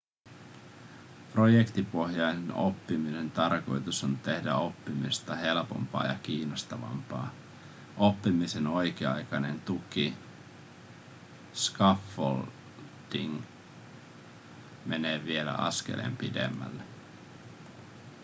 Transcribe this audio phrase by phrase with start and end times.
[1.33, 7.31] projektipohjaisen oppimisen tarkoitus on tehdä oppimisesta helpompaa ja kiinnostavampaa.
[7.97, 10.13] oppimisen oikea-aikainen tuki
[11.53, 13.41] scaffolding
[14.85, 16.83] menee vielä askeleen pidemmälle